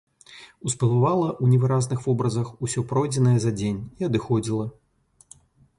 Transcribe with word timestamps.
Усплывала 0.69 1.27
ў 1.33 1.45
невыразных 1.51 1.99
вобразах 2.07 2.47
усё 2.69 2.85
пройдзенае 2.93 3.37
за 3.45 3.51
дзень 3.61 3.79
і 3.83 4.01
адыходзіла. 4.11 4.65